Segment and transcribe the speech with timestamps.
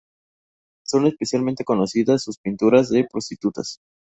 [0.83, 3.79] Son especialmente conocidas su pinturas de prostitutas.